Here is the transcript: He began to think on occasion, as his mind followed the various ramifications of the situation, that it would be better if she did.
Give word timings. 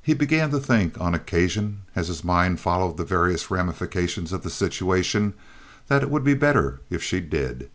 He 0.00 0.14
began 0.14 0.50
to 0.52 0.60
think 0.60 0.98
on 0.98 1.12
occasion, 1.14 1.82
as 1.94 2.08
his 2.08 2.24
mind 2.24 2.58
followed 2.58 2.96
the 2.96 3.04
various 3.04 3.50
ramifications 3.50 4.32
of 4.32 4.42
the 4.42 4.48
situation, 4.48 5.34
that 5.88 6.02
it 6.02 6.08
would 6.08 6.24
be 6.24 6.32
better 6.32 6.80
if 6.88 7.02
she 7.02 7.20
did. 7.20 7.68